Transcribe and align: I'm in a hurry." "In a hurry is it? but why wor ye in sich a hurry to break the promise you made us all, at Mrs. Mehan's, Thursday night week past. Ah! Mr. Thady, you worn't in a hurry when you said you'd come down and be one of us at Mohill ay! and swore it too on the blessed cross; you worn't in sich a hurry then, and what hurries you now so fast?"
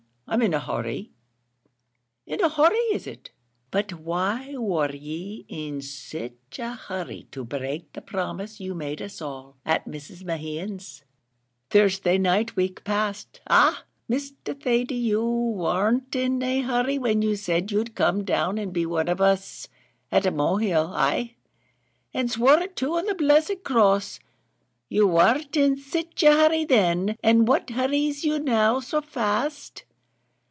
I'm 0.27 0.41
in 0.41 0.53
a 0.53 0.61
hurry." 0.61 1.11
"In 2.25 2.39
a 2.41 2.47
hurry 2.47 2.77
is 2.93 3.05
it? 3.05 3.31
but 3.69 3.91
why 3.93 4.55
wor 4.55 4.87
ye 4.89 5.43
in 5.49 5.81
sich 5.81 6.57
a 6.57 6.71
hurry 6.73 7.27
to 7.31 7.43
break 7.43 7.91
the 7.91 7.99
promise 8.01 8.57
you 8.57 8.73
made 8.73 9.01
us 9.01 9.21
all, 9.21 9.57
at 9.65 9.85
Mrs. 9.89 10.23
Mehan's, 10.23 11.03
Thursday 11.69 12.17
night 12.17 12.55
week 12.55 12.85
past. 12.85 13.41
Ah! 13.49 13.83
Mr. 14.09 14.57
Thady, 14.57 14.95
you 14.95 15.21
worn't 15.21 16.15
in 16.15 16.41
a 16.41 16.61
hurry 16.61 16.97
when 16.97 17.21
you 17.21 17.35
said 17.35 17.69
you'd 17.69 17.93
come 17.93 18.23
down 18.23 18.57
and 18.57 18.71
be 18.71 18.85
one 18.85 19.09
of 19.09 19.19
us 19.19 19.67
at 20.13 20.23
Mohill 20.33 20.93
ay! 20.95 21.35
and 22.13 22.31
swore 22.31 22.61
it 22.61 22.77
too 22.77 22.93
on 22.95 23.05
the 23.05 23.15
blessed 23.15 23.65
cross; 23.65 24.17
you 24.87 25.07
worn't 25.07 25.57
in 25.57 25.75
sich 25.75 26.23
a 26.23 26.31
hurry 26.31 26.63
then, 26.63 27.17
and 27.21 27.49
what 27.49 27.71
hurries 27.71 28.23
you 28.23 28.39
now 28.39 28.79
so 28.79 29.01
fast?" 29.01 29.83